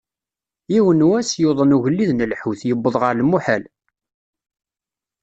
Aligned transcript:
Yiwen 0.73 0.99
n 1.03 1.07
wass, 1.09 1.29
yuḍen 1.41 1.75
ugellid 1.77 2.11
n 2.13 2.27
lḥut, 2.31 2.61
yewweḍ 2.69 2.95
γer 3.01 3.15
lmuḥal. 3.19 3.63